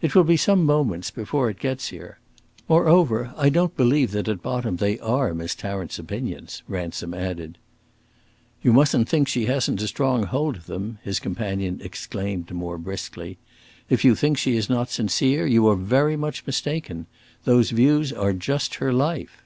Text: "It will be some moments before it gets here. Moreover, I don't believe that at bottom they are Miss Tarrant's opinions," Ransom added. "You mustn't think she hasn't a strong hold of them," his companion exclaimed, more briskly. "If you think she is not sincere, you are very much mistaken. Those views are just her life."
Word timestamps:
"It 0.00 0.14
will 0.14 0.22
be 0.22 0.36
some 0.36 0.64
moments 0.64 1.10
before 1.10 1.50
it 1.50 1.58
gets 1.58 1.88
here. 1.88 2.20
Moreover, 2.68 3.34
I 3.36 3.48
don't 3.48 3.76
believe 3.76 4.12
that 4.12 4.28
at 4.28 4.44
bottom 4.44 4.76
they 4.76 4.96
are 5.00 5.34
Miss 5.34 5.56
Tarrant's 5.56 5.98
opinions," 5.98 6.62
Ransom 6.68 7.12
added. 7.12 7.58
"You 8.62 8.72
mustn't 8.72 9.08
think 9.08 9.26
she 9.26 9.46
hasn't 9.46 9.82
a 9.82 9.88
strong 9.88 10.22
hold 10.22 10.54
of 10.54 10.66
them," 10.66 11.00
his 11.02 11.18
companion 11.18 11.80
exclaimed, 11.82 12.52
more 12.52 12.78
briskly. 12.78 13.38
"If 13.88 14.04
you 14.04 14.14
think 14.14 14.38
she 14.38 14.56
is 14.56 14.70
not 14.70 14.88
sincere, 14.90 15.48
you 15.48 15.66
are 15.66 15.74
very 15.74 16.16
much 16.16 16.46
mistaken. 16.46 17.06
Those 17.42 17.70
views 17.70 18.12
are 18.12 18.32
just 18.32 18.76
her 18.76 18.92
life." 18.92 19.42